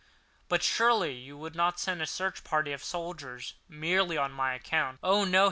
"But 0.49 0.63
surely 0.63 1.13
you 1.13 1.37
would 1.37 1.53
not 1.53 1.79
send 1.79 2.01
a 2.01 2.07
search 2.07 2.43
party 2.43 2.73
of 2.73 2.83
soldiers 2.83 3.53
merely 3.69 4.17
on 4.17 4.35
this 4.35 4.55
account?" 4.59 4.97
"Oh, 5.03 5.25
no!" 5.25 5.39